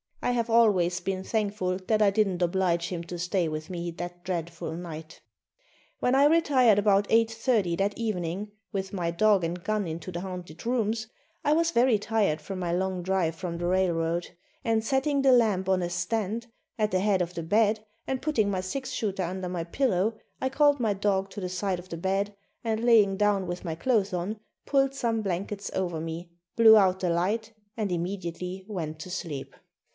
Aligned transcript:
I 0.23 0.31
have 0.31 0.49
always 0.49 0.99
been 0.99 1.23
thankful 1.23 1.77
that 1.87 2.01
I 2.01 2.09
didn't 2.09 2.41
oblige 2.41 2.89
him 2.89 3.03
to 3.03 3.19
stay 3.19 3.47
with 3.47 3.69
me 3.69 3.91
that 3.91 4.23
dreadful 4.23 4.73
night. 4.75 5.21
When 5.99 6.15
I 6.15 6.25
retired, 6.25 6.79
about 6.79 7.07
8:30 7.09 7.77
that 7.77 7.97
evening, 7.97 8.51
with 8.71 8.93
my 8.93 9.11
dog 9.11 9.43
and 9.43 9.63
gun 9.63 9.87
into 9.87 10.11
the 10.11 10.21
haunted 10.21 10.65
rooms 10.65 11.07
I 11.43 11.53
was 11.53 11.69
very 11.71 11.99
tired 11.99 12.39
from 12.41 12.57
my 12.59 12.71
long 12.71 13.03
drive 13.03 13.35
from 13.35 13.57
the 13.57 13.67
railroad, 13.67 14.29
and 14.63 14.83
setting 14.83 15.21
the 15.21 15.31
lamp 15.31 15.67
on 15.69 15.83
a 15.83 15.89
stand 15.89 16.47
at 16.79 16.91
the 16.91 16.99
head 16.99 17.21
of 17.21 17.33
the 17.35 17.43
bed 17.43 17.85
and 18.07 18.21
putting 18.23 18.49
my 18.49 18.61
six 18.61 18.91
shooter 18.91 19.23
under 19.23 19.49
my 19.49 19.63
pillow 19.63 20.17
I 20.39 20.49
called 20.49 20.79
my 20.79 20.93
dog 20.93 21.29
to 21.31 21.41
the 21.41 21.49
side 21.49 21.77
of 21.79 21.89
the 21.89 21.97
bed 21.97 22.35
and 22.63 22.83
laying 22.83 23.17
down 23.17 23.45
with 23.45 23.65
my 23.65 23.75
clothes 23.75 24.13
on, 24.13 24.39
pulled 24.65 24.95
some 24.95 25.21
blankets 25.21 25.69
over 25.75 25.99
me, 25.99 26.31
blew 26.55 26.75
out 26.77 27.01
the 27.01 27.09
light 27.11 27.53
and 27.77 27.91
immediately 27.91 28.65
went 28.67 28.97
to 28.99 29.11
sleep. 29.11 29.53